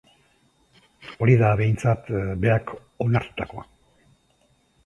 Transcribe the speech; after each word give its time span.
Hori 1.25 1.35
da, 1.41 1.51
behintzat, 1.59 2.09
berak 2.47 2.75
onartutakoa. 3.07 3.67